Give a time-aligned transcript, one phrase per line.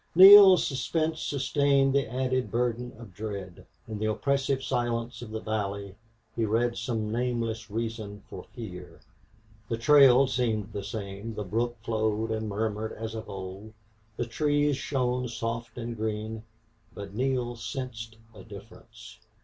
[0.15, 3.67] Neale's suspense sustained the added burden of dread.
[3.87, 5.93] In the oppressive silence of the valley
[6.35, 9.01] he read some nameless reason for fear.
[9.69, 13.73] The trail seemed the same, the brook flowed and murmured as of old,
[14.17, 16.45] the trees shone soft and green,
[16.95, 19.19] but Neale sensed a difference.